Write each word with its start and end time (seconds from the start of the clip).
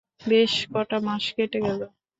বেশ 0.21 0.53
কটা 0.71 0.97
মাস 1.05 1.23
কেটে 1.35 1.59
গেল। 1.65 1.79